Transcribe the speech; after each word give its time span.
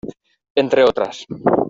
Entre 0.55 0.83
otras, 0.83 1.27